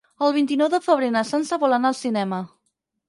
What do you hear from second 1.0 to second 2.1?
na Sança vol anar al